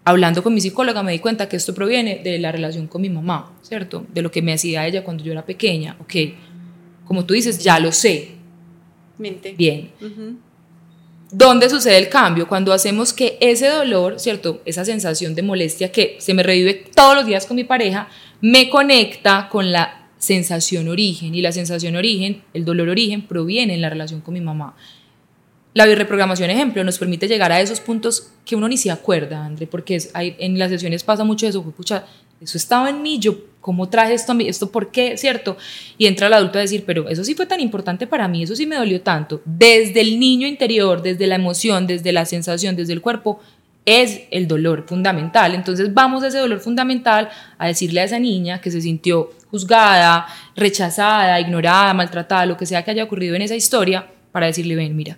[0.05, 3.11] hablando con mi psicóloga me di cuenta que esto proviene de la relación con mi
[3.11, 4.07] mamá, ¿cierto?
[4.15, 5.97] De lo que me hacía ella cuando yo era pequeña.
[6.01, 6.15] Ok,
[7.05, 8.31] como tú dices, ya lo sé.
[9.19, 9.53] Mente.
[9.53, 9.91] Bien.
[11.31, 12.49] ¿Dónde sucede el cambio?
[12.49, 14.63] Cuando hacemos que ese dolor, ¿cierto?
[14.65, 18.09] Esa sensación de molestia que se me revive todos los días con mi pareja,
[18.41, 23.81] me conecta con la sensación origen y la sensación origen, el dolor origen, proviene en
[23.81, 24.76] la relación con mi mamá.
[25.74, 29.66] La reprogramación, ejemplo, nos permite llegar a esos puntos que uno ni se acuerda, André,
[29.66, 32.04] porque en las sesiones pasa mucho eso, escucha,
[32.40, 34.48] eso estaba en mí, yo, ¿cómo traje esto a mí?
[34.48, 35.16] ¿Esto por qué?
[35.16, 35.57] ¿Cierto?
[35.96, 38.57] Y entra el adulto a decir, pero eso sí fue tan importante para mí, eso
[38.57, 39.40] sí me dolió tanto.
[39.44, 43.40] Desde el niño interior, desde la emoción, desde la sensación, desde el cuerpo,
[43.88, 45.55] es el dolor fundamental.
[45.55, 50.27] Entonces vamos a ese dolor fundamental a decirle a esa niña que se sintió juzgada,
[50.55, 54.94] rechazada, ignorada, maltratada, lo que sea que haya ocurrido en esa historia, para decirle, ven,
[54.94, 55.16] mira,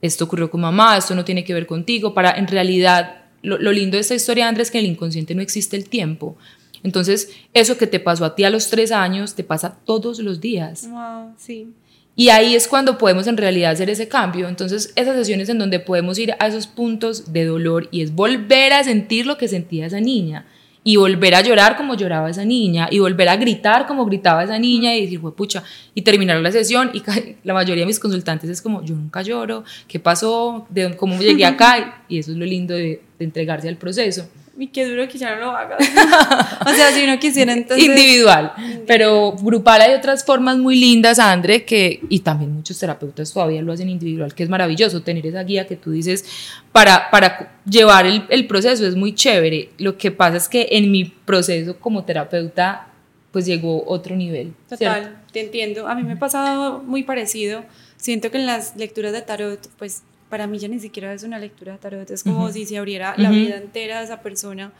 [0.00, 3.96] esto ocurrió con mamá, esto no tiene que ver contigo, para en realidad, lo, lindo
[3.96, 6.36] de esta historia, Andrés, es que en el inconsciente no existe el tiempo.
[6.84, 10.40] Entonces, eso que te pasó a ti a los tres años, te pasa todos los
[10.40, 10.88] días.
[10.88, 11.72] Wow, sí.
[12.16, 14.48] Y ahí es cuando podemos en realidad hacer ese cambio.
[14.48, 18.72] Entonces, esas sesiones en donde podemos ir a esos puntos de dolor y es volver
[18.72, 20.46] a sentir lo que sentía esa niña
[20.86, 24.58] y volver a llorar como lloraba esa niña y volver a gritar como gritaba esa
[24.58, 27.02] niña y decir, pucha, y terminar la sesión y
[27.42, 30.66] la mayoría de mis consultantes es como, yo nunca lloro, ¿qué pasó?
[30.68, 32.02] ¿De cómo llegué acá?
[32.08, 34.28] Y eso es lo lindo de entregarse al proceso.
[34.56, 35.80] Y qué duro que ya no lo hagas.
[36.66, 37.84] o sea, si uno quisiera entonces...
[37.84, 38.52] Individual.
[38.86, 43.72] Pero grupal hay otras formas muy lindas, André, que, y también muchos terapeutas todavía lo
[43.72, 46.24] hacen individual, que es maravilloso tener esa guía que tú dices
[46.70, 49.70] para, para llevar el, el proceso, es muy chévere.
[49.78, 52.88] Lo que pasa es que en mi proceso como terapeuta,
[53.32, 54.54] pues llegó otro nivel.
[54.68, 55.88] Total, te entiendo.
[55.88, 57.64] A mí me ha pasado muy parecido.
[57.96, 61.38] Siento que en las lecturas de tarot, pues para mí ya ni siquiera es una
[61.38, 64.72] lectura de tarot, es como si se abriera la vida entera de esa persona.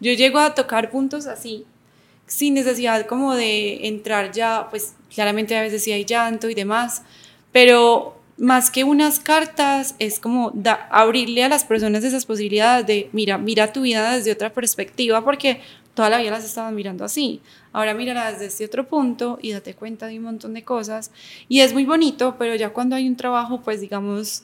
[0.00, 1.64] Yo llego a tocar puntos así
[2.26, 7.04] sin necesidad como de entrar ya, pues claramente a veces sí hay llanto y demás,
[7.52, 10.52] pero más que unas cartas, es como
[10.90, 15.62] abrirle a las personas esas posibilidades de, mira, mira tu vida desde otra perspectiva, porque
[15.94, 17.40] toda la vida las estaban mirando así.
[17.72, 21.12] Ahora mírala desde este otro punto y date cuenta de un montón de cosas.
[21.48, 24.42] Y es muy bonito, pero ya cuando hay un trabajo, pues digamos,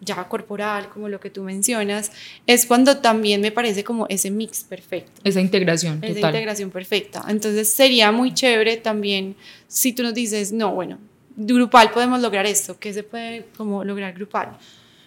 [0.00, 2.10] ya corporal, como lo que tú mencionas,
[2.46, 5.20] es cuando también me parece como ese mix perfecto.
[5.24, 5.98] Esa integración.
[6.02, 7.24] Esa integración perfecta.
[7.28, 9.36] Entonces sería muy chévere también
[9.68, 10.98] si tú nos dices, no, bueno,
[11.36, 14.56] grupal podemos lograr esto, ¿qué se puede como lograr grupal?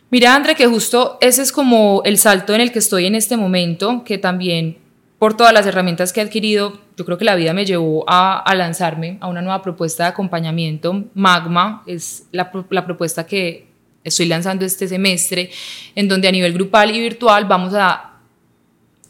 [0.09, 3.35] Mira, André, que justo ese es como el salto en el que estoy en este
[3.35, 4.77] momento, que también
[5.17, 8.43] por todas las herramientas que he adquirido, yo creo que la vida me llevó a,
[8.55, 11.05] lanzarme a una nueva propuesta de acompañamiento.
[11.13, 13.72] Magma es la, la propuesta que
[14.03, 15.49] estoy lanzando este semestre,
[15.95, 18.09] en donde a nivel grupal y virtual vamos a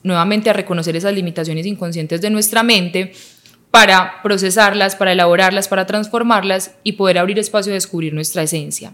[0.04, 3.14] nuevamente a reconocer esas limitaciones inconscientes de nuestra mente
[3.72, 8.94] para procesarlas, para elaborarlas, para transformarlas y poder abrir espacio a descubrir nuestra esencia.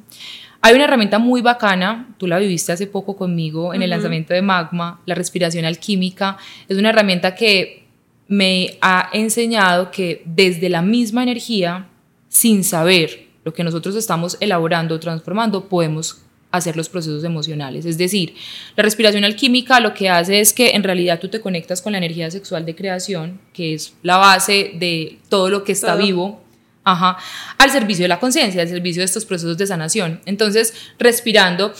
[0.61, 4.41] Hay una herramienta muy bacana, tú la viviste hace poco conmigo en el lanzamiento de
[4.41, 6.37] Magma, la respiración alquímica.
[6.67, 7.87] Es una herramienta que
[8.27, 11.87] me ha enseñado que desde la misma energía,
[12.27, 16.17] sin saber lo que nosotros estamos elaborando o transformando, podemos
[16.51, 17.83] hacer los procesos emocionales.
[17.83, 18.35] Es decir,
[18.75, 21.97] la respiración alquímica lo que hace es que en realidad tú te conectas con la
[21.97, 26.43] energía sexual de creación, que es la base de todo lo que está vivo,
[26.83, 27.17] ajá,
[27.57, 30.21] al servicio de la conciencia, al servicio de estos procesos de sanación.
[30.27, 31.73] Entonces, respirando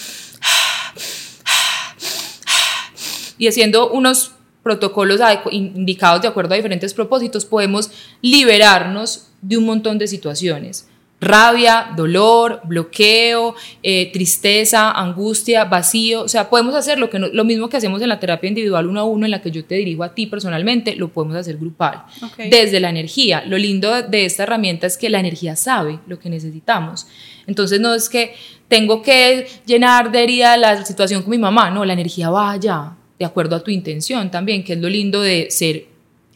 [3.38, 4.32] y haciendo unos
[4.63, 7.91] protocolos indicados de acuerdo a diferentes propósitos, podemos
[8.23, 10.88] liberarnos de un montón de situaciones
[11.21, 16.23] rabia, dolor, bloqueo, eh, tristeza, angustia, vacío.
[16.23, 19.01] O sea, podemos hacer lo, que lo mismo que hacemos en la terapia individual uno
[19.01, 22.03] a uno, en la que yo te dirijo a ti personalmente, lo podemos hacer grupal.
[22.38, 23.43] Desde la energía.
[23.45, 27.08] Lo lindo de esta herramienta es que la energía sabe lo que necesitamos.
[27.47, 28.36] Entonces no es que
[28.67, 32.95] tengo que llenar de herida la situación con mi mamá, no, la energía va allá,
[33.17, 35.88] de acuerdo a tu intención también, que es lo lindo de ser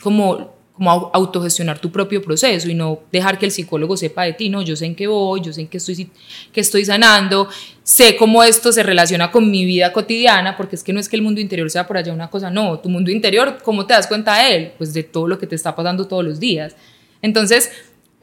[0.02, 4.50] como como autogestionar tu propio proceso y no dejar que el psicólogo sepa de ti,
[4.50, 6.10] no, yo sé en qué voy, yo sé en qué estoy,
[6.52, 7.48] que estoy sanando,
[7.84, 11.16] sé cómo esto se relaciona con mi vida cotidiana, porque es que no es que
[11.16, 14.08] el mundo interior sea por allá una cosa, no, tu mundo interior, ¿cómo te das
[14.08, 14.72] cuenta de él?
[14.78, 16.76] Pues de todo lo que te está pasando todos los días.
[17.22, 17.72] Entonces,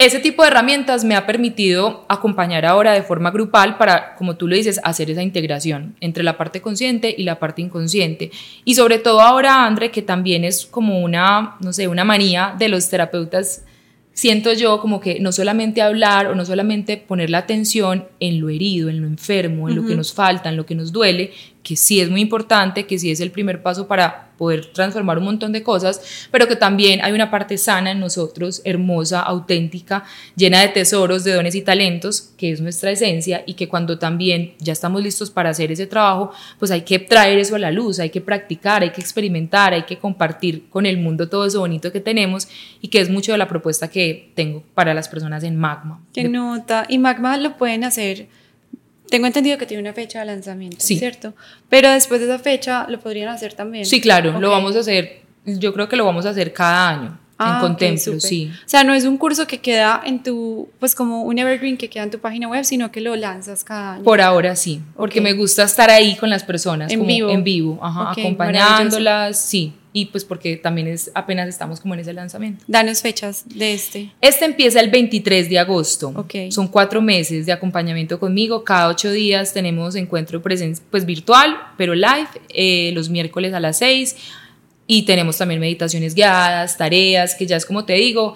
[0.01, 4.49] ese tipo de herramientas me ha permitido acompañar ahora de forma grupal para, como tú
[4.49, 8.31] lo dices, hacer esa integración entre la parte consciente y la parte inconsciente.
[8.65, 12.71] Y sobre todo ahora, André, que también es como una, no sé, una manía de
[12.71, 13.65] los terapeutas
[14.13, 18.51] siento yo como que no solamente hablar o no solamente poner la atención en lo
[18.51, 21.33] herido, en lo enfermo, en lo que nos falta, en lo que nos duele,
[21.71, 25.25] que sí es muy importante, que sí es el primer paso para poder transformar un
[25.25, 30.03] montón de cosas, pero que también hay una parte sana en nosotros, hermosa, auténtica,
[30.35, 34.55] llena de tesoros, de dones y talentos, que es nuestra esencia y que cuando también
[34.59, 38.01] ya estamos listos para hacer ese trabajo, pues hay que traer eso a la luz,
[38.01, 41.93] hay que practicar, hay que experimentar, hay que compartir con el mundo todo eso bonito
[41.93, 42.49] que tenemos
[42.81, 46.01] y que es mucho de la propuesta que tengo para las personas en Magma.
[46.13, 46.85] Qué nota.
[46.89, 48.27] Y Magma lo pueden hacer
[49.11, 50.99] tengo entendido que tiene una fecha de lanzamiento, sí.
[50.99, 51.35] ¿cierto?
[51.69, 53.85] Pero después de esa fecha lo podrían hacer también.
[53.85, 57.19] Sí, claro, lo vamos a hacer, yo creo que lo vamos a hacer cada año.
[57.41, 58.51] En ah, Contemplo, sí.
[58.53, 61.89] O sea, no es un curso que queda en tu, pues como un evergreen que
[61.89, 64.05] queda en tu página web, sino que lo lanzas cada año.
[64.05, 67.79] Por ahora sí, porque me gusta estar ahí con las personas, en vivo, en vivo,
[67.83, 72.65] ajá, acompañándolas, sí y pues porque también es apenas estamos como en ese lanzamiento.
[72.69, 74.13] Danos fechas de este.
[74.21, 76.13] Este empieza el 23 de agosto.
[76.15, 76.53] Okay.
[76.53, 78.63] Son cuatro meses de acompañamiento conmigo.
[78.63, 83.79] Cada ocho días tenemos encuentro presencia, pues virtual, pero live, eh, los miércoles a las
[83.79, 84.17] seis.
[84.93, 88.35] Y tenemos también meditaciones guiadas, tareas, que ya es como te digo,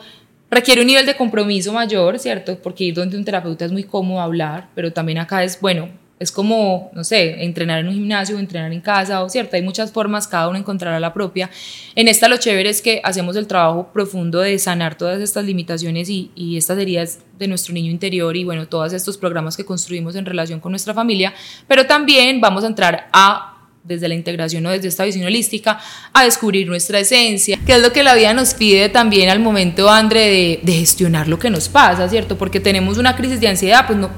[0.48, 2.56] requiere un nivel de compromiso mayor, ¿cierto?
[2.62, 5.88] Porque ir donde un terapeuta es muy cómodo hablar, pero también acá es, bueno,
[6.20, 9.90] es como, no sé, entrenar en un gimnasio, entrenar en casa, o cierto, hay muchas
[9.90, 11.50] formas, cada uno encontrará la propia.
[11.96, 16.08] En esta lo chévere es que hacemos el trabajo profundo de sanar todas estas limitaciones
[16.08, 20.14] y, y estas heridas de nuestro niño interior y bueno, todos estos programas que construimos
[20.14, 21.34] en relación con nuestra familia,
[21.66, 23.53] pero también vamos a entrar a
[23.84, 25.78] desde la integración o desde esta visión holística,
[26.14, 29.90] a descubrir nuestra esencia, que es lo que la vida nos pide también al momento,
[29.90, 32.38] André, de, de gestionar lo que nos pasa, ¿cierto?
[32.38, 34.08] Porque tenemos una crisis de ansiedad, pues no,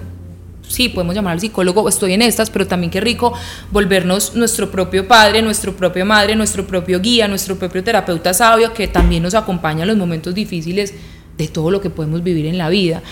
[0.69, 3.33] sí, podemos llamar al psicólogo, estoy en estas, pero también qué rico
[3.73, 8.87] volvernos nuestro propio padre, nuestro propio madre, nuestro propio guía, nuestro propio terapeuta sabio, que
[8.87, 10.95] también nos acompaña en los momentos difíciles
[11.37, 13.03] de todo lo que podemos vivir en la vida.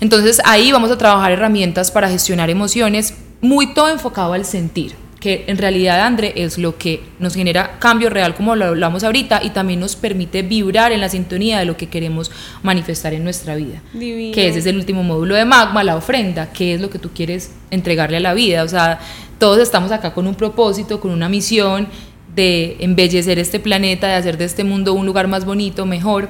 [0.00, 5.42] Entonces ahí vamos a trabajar herramientas para gestionar emociones, muy todo enfocado al sentir que
[5.48, 9.50] en realidad, André, es lo que nos genera cambio real, como lo hablamos ahorita, y
[9.50, 12.30] también nos permite vibrar en la sintonía de lo que queremos
[12.62, 13.82] manifestar en nuestra vida.
[13.92, 14.32] Divino.
[14.32, 17.10] Que ese es el último módulo de Magma, la ofrenda, que es lo que tú
[17.12, 18.62] quieres entregarle a la vida.
[18.62, 19.00] O sea,
[19.40, 21.88] todos estamos acá con un propósito, con una misión
[22.36, 26.28] de embellecer este planeta, de hacer de este mundo un lugar más bonito, mejor.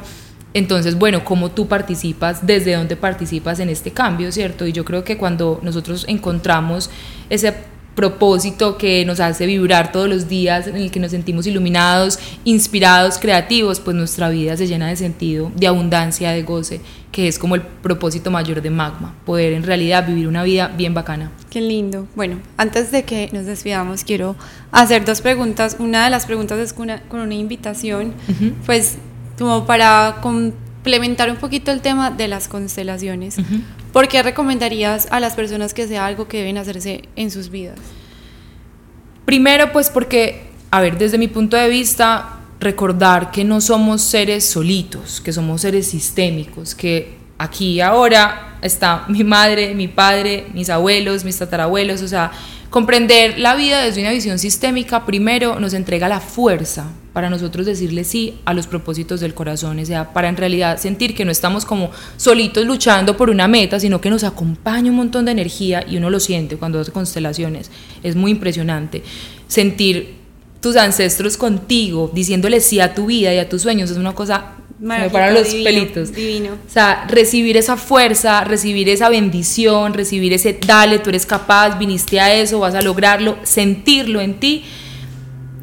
[0.54, 2.46] Entonces, bueno, ¿cómo tú participas?
[2.46, 4.66] ¿Desde dónde participas en este cambio, cierto?
[4.66, 6.88] Y yo creo que cuando nosotros encontramos
[7.28, 12.18] ese propósito que nos hace vibrar todos los días, en el que nos sentimos iluminados,
[12.44, 17.38] inspirados, creativos, pues nuestra vida se llena de sentido, de abundancia, de goce, que es
[17.38, 21.32] como el propósito mayor de Magma, poder en realidad vivir una vida bien bacana.
[21.48, 22.06] Qué lindo.
[22.14, 24.36] Bueno, antes de que nos despidamos, quiero
[24.72, 25.76] hacer dos preguntas.
[25.78, 28.12] Una de las preguntas es con una, con una invitación,
[28.66, 28.98] pues
[29.38, 33.38] como para complementar un poquito el tema de las constelaciones.
[33.96, 37.78] ¿Por qué recomendarías a las personas que sea algo que deben hacerse en sus vidas?
[39.24, 44.44] Primero, pues porque, a ver, desde mi punto de vista, recordar que no somos seres
[44.44, 50.68] solitos, que somos seres sistémicos, que aquí y ahora está mi madre, mi padre, mis
[50.68, 52.32] abuelos, mis tatarabuelos, o sea,
[52.76, 56.84] comprender la vida desde una visión sistémica primero nos entrega la fuerza
[57.14, 61.14] para nosotros decirle sí a los propósitos del corazón, o sea, para en realidad sentir
[61.14, 65.24] que no estamos como solitos luchando por una meta, sino que nos acompaña un montón
[65.24, 67.70] de energía y uno lo siente cuando hace constelaciones,
[68.02, 69.02] es muy impresionante.
[69.48, 70.16] Sentir
[70.60, 74.52] tus ancestros contigo, diciéndole sí a tu vida y a tus sueños, es una cosa
[74.78, 76.12] me para los pelitos.
[76.12, 76.52] Divino.
[76.52, 82.20] O sea, recibir esa fuerza, recibir esa bendición, recibir ese dale, tú eres capaz, viniste
[82.20, 84.64] a eso, vas a lograrlo, sentirlo en ti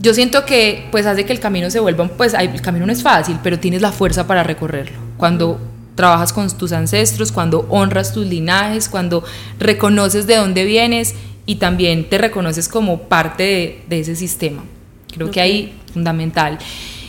[0.04, 3.02] yo siento que pues hace que el camino se vuelva, pues el camino no es
[3.02, 4.98] fácil, pero tienes la fuerza para recorrerlo.
[5.16, 5.58] Cuando
[5.96, 9.24] trabajas con tus ancestros, cuando honras tus linajes, cuando
[9.60, 14.66] reconoces de dónde vienes y también te reconoces como parte de, ese sistema.
[15.14, 16.58] Creo que ahí fundamental.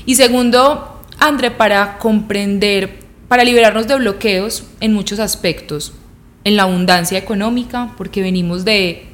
[0.06, 0.93] Y segundo,
[1.26, 5.94] André, para comprender, para liberarnos de bloqueos en muchos aspectos,
[6.44, 9.06] en la abundancia económica, porque venimos de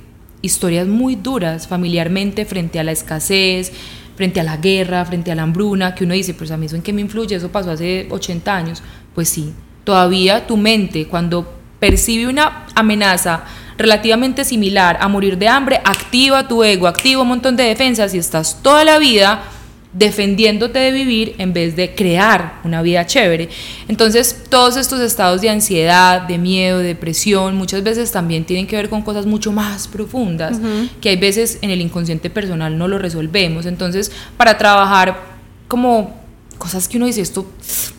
[0.43, 3.73] historias muy duras familiarmente frente a la escasez,
[4.17, 6.77] frente a la guerra, frente a la hambruna, que uno dice, pues a mí eso
[6.77, 8.83] en qué me influye, eso pasó hace 80 años.
[9.15, 13.45] Pues sí, todavía tu mente cuando percibe una amenaza
[13.79, 18.19] relativamente similar a morir de hambre, activa tu ego, activa un montón de defensas y
[18.19, 19.43] estás toda la vida
[19.93, 23.49] defendiéndote de vivir en vez de crear una vida chévere.
[23.89, 28.77] Entonces, todos estos estados de ansiedad, de miedo, de depresión, muchas veces también tienen que
[28.77, 30.61] ver con cosas mucho más profundas,
[31.01, 33.67] que hay veces en el inconsciente personal no lo resolvemos.
[33.67, 35.21] Entonces, para trabajar
[35.67, 36.20] como
[36.61, 37.47] cosas que uno dice, esto,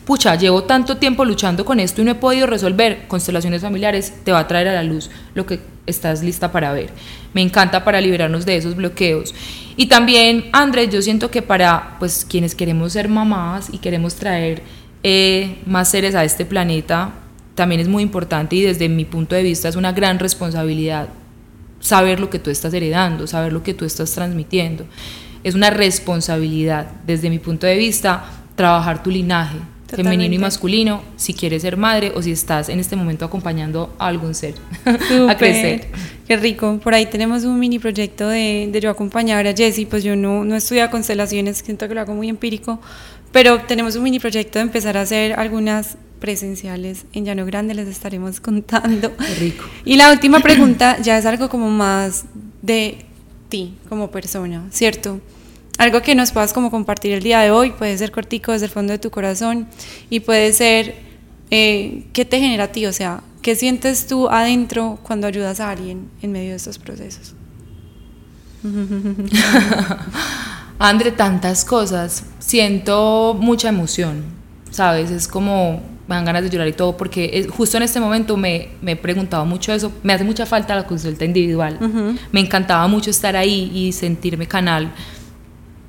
[0.06, 4.32] pucha, llevo tanto tiempo luchando con esto y no he podido resolver, constelaciones familiares te
[4.32, 6.92] va a traer a la luz lo que estás lista para ver.
[7.34, 9.34] Me encanta para liberarnos de esos bloqueos.
[9.78, 14.62] Y también, Andrés, yo siento que para pues quienes queremos ser mamás y queremos traer
[15.02, 17.14] eh, más seres a este planeta,
[17.56, 21.10] también es muy importante y desde mi punto de vista es una gran responsabilidad
[21.80, 24.86] saber lo que tú estás heredando, saber lo que tú estás transmitiendo.
[25.44, 31.34] Es una responsabilidad desde mi punto de vista trabajar tu linaje, femenino y masculino, si
[31.34, 34.54] quieres ser madre o si estás en este momento acompañando a algún ser
[35.30, 35.88] a crecer.
[36.28, 36.80] Qué rico.
[36.84, 40.46] Por ahí tenemos un mini proyecto de, de yo acompañar a Jessie, pues yo no,
[40.46, 42.80] no estudio constelaciones, siento que lo hago muy empírico,
[43.32, 47.88] pero tenemos un mini proyecto de empezar a hacer algunas presenciales en Llano Grande, les
[47.88, 49.18] estaremos contando.
[49.18, 49.66] Qué rico.
[49.86, 52.26] Y la última pregunta ya es algo como más
[52.62, 53.06] de
[53.50, 55.20] ti como persona, ¿cierto?
[55.82, 58.72] Algo que nos puedas como compartir el día de hoy, puede ser cortico desde el
[58.72, 59.66] fondo de tu corazón
[60.12, 60.94] y puede ser
[61.50, 65.72] eh, qué te genera a ti, o sea, qué sientes tú adentro cuando ayudas a
[65.72, 67.34] alguien en medio de estos procesos.
[70.78, 74.26] André, tantas cosas, siento mucha emoción,
[74.70, 75.10] ¿sabes?
[75.10, 78.70] Es como, me dan ganas de llorar y todo, porque justo en este momento me,
[78.84, 81.80] me, he preguntado mucho eso, me hace mucha falta la consulta individual,
[82.32, 84.94] me encantaba mucho estar ahí y sentirme canal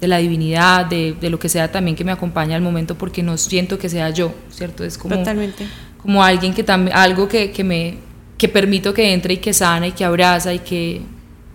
[0.02, 3.22] de la divinidad, de, de, lo que sea también que me acompaña al momento, porque
[3.22, 4.82] no siento que sea yo, ¿cierto?
[4.82, 5.64] Es como, Totalmente.
[5.96, 7.98] como alguien que también, algo que, que, me,
[8.36, 11.02] que permito que entre y que sana y que abraza y que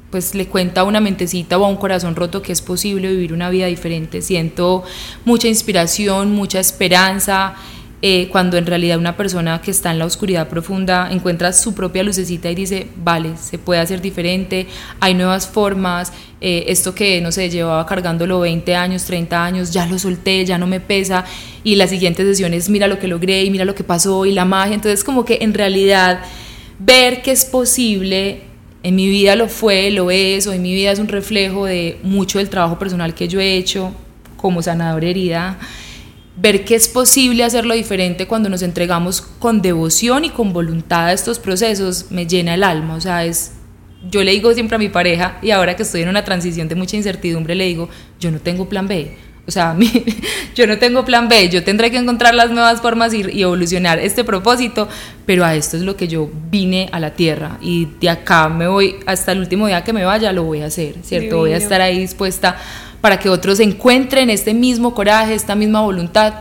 [0.10, 3.34] pues le cuenta a una mentecita o a un corazón roto que es posible vivir
[3.34, 4.22] una vida diferente.
[4.22, 4.86] Siento
[5.26, 7.54] mucha inspiración, mucha esperanza,
[8.04, 12.04] eh, cuando en realidad una persona que está en la oscuridad profunda encuentra su propia
[12.04, 14.68] lucecita y dice, vale, se puede hacer diferente,
[15.00, 19.88] hay nuevas formas, eh, esto que, no sé, llevaba cargándolo 20 años, 30 años, ya
[19.88, 21.26] lo solté, ya no me pesa,
[21.64, 24.32] y la siguiente sesión es, mira lo que logré y mira lo que pasó y
[24.32, 26.20] la magia, entonces como que en realidad
[26.80, 28.42] ver que es posible
[28.84, 32.38] En mi vida lo fue, lo es, hoy mi vida es un reflejo de mucho
[32.38, 33.92] del trabajo personal que yo he hecho
[34.38, 35.58] como sanador herida.
[36.38, 41.14] Ver que es posible hacerlo diferente cuando nos entregamos con devoción y con voluntad a
[41.14, 42.96] estos procesos me llena el alma.
[42.96, 43.54] O sea, es,
[44.10, 46.76] yo le digo siempre a mi pareja y ahora que estoy en una transición de
[46.76, 49.18] mucha incertidumbre le digo, yo no tengo plan B
[49.48, 49.78] o sea,
[50.56, 53.98] yo no tengo plan B, yo tendré que encontrar las nuevas formas y, y, evolucionar
[53.98, 54.90] este propósito,
[55.26, 58.68] pero a esto es lo que yo vine a la Tierra y de acá me
[58.68, 61.38] voy, hasta el último día que me vaya lo voy a hacer, ¿cierto?
[61.38, 62.58] Voy a estar ahí dispuesta
[63.02, 66.34] para que otros encuentren este mismo coraje, esta misma voluntad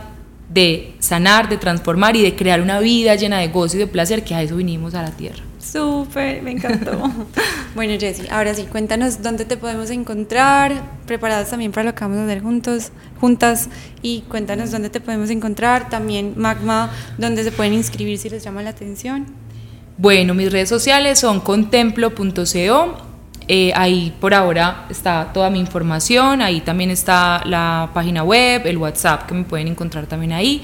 [0.49, 4.23] de sanar, de transformar y de crear una vida llena de gozo y de placer,
[4.23, 5.43] que a eso vinimos a la Tierra.
[5.59, 6.91] Súper, me encantó.
[7.75, 12.19] bueno, Jessie, ahora sí, cuéntanos dónde te podemos encontrar, preparadas también para lo que vamos
[12.19, 13.67] a hacer juntos, juntas,
[14.01, 18.61] y cuéntanos dónde te podemos encontrar, también Magma, dónde se pueden inscribir si les llama
[18.61, 19.25] la atención.
[19.97, 22.97] Bueno, mis redes sociales son contemplo.co,
[23.47, 28.77] eh, ahí por ahora está toda mi información, ahí también está la página web, el
[28.77, 30.61] WhatsApp que me pueden encontrar también ahí.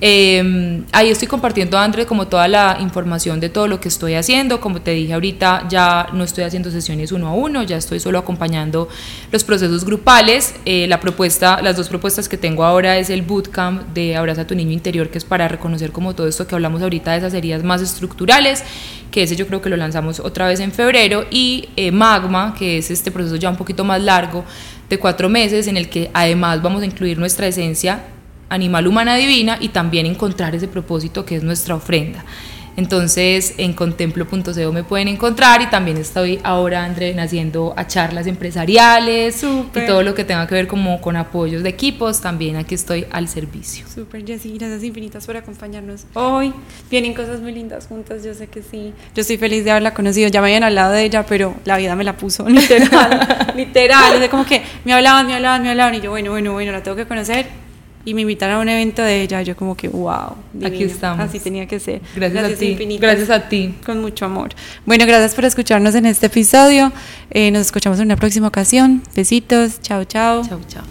[0.00, 4.60] Em, ahí estoy compartiendo, André, como toda la información de todo lo que estoy haciendo.
[4.60, 8.18] Como te dije ahorita, ya no estoy haciendo sesiones uno a uno, ya estoy solo
[8.18, 8.88] acompañando
[9.30, 10.54] los procesos grupales.
[10.64, 14.54] Eh, la propuesta, las dos propuestas que tengo ahora es el bootcamp de Abraza tu
[14.54, 17.62] niño interior, que es para reconocer como todo esto que hablamos ahorita de esas heridas
[17.62, 18.64] más estructurales,
[19.10, 22.78] que ese yo creo que lo lanzamos otra vez en febrero, y eh, Magma, que
[22.78, 24.44] es este proceso ya un poquito más largo
[24.88, 28.02] de cuatro meses, en el que además vamos a incluir nuestra esencia
[28.54, 32.24] animal humana divina y también encontrar ese propósito que es nuestra ofrenda.
[32.76, 39.44] Entonces en contemplo.co me pueden encontrar y también estoy ahora, André, haciendo a charlas empresariales
[39.44, 43.06] y todo lo que tenga que ver como con apoyos de equipos, también aquí estoy
[43.12, 43.86] al servicio.
[43.86, 46.52] Súper, Jessy, gracias infinitas por acompañarnos hoy.
[46.90, 48.92] Vienen cosas muy lindas juntas, yo sé que sí.
[49.14, 51.94] Yo estoy feliz de haberla conocido, ya me habían hablado de ella, pero la vida
[51.94, 54.20] me la puso literal, literal.
[54.22, 56.82] Es como que me hablaban, me hablaban, me hablaban y yo, bueno, bueno, bueno, la
[56.82, 57.63] tengo que conocer
[58.04, 60.34] y me invitaron a un evento de ella, yo como que, wow,
[60.64, 61.20] aquí estamos.
[61.20, 62.00] Así tenía que ser.
[62.14, 62.98] Gracias, a ti.
[62.98, 63.74] Gracias a ti.
[63.84, 64.50] Con mucho amor.
[64.84, 66.92] Bueno, gracias por escucharnos en este episodio.
[67.30, 69.02] Eh, nos escuchamos en una próxima ocasión.
[69.14, 69.80] Besitos.
[69.80, 70.42] Chao, chao.
[70.46, 70.84] Chao, chao.